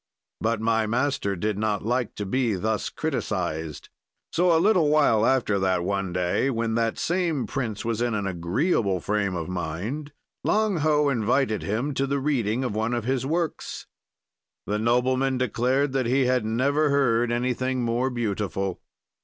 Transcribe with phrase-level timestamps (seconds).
[0.39, 3.89] "But my master did not like to be thus criticized.
[4.31, 8.25] "So, a little while after that, one day, when that same prince was in an
[8.25, 10.11] agreeable frame of mind,
[10.43, 13.85] Lang Ho invited him to the reading of one of his works.
[14.65, 18.81] "The nobleman declared that he had never heard anything more beautiful.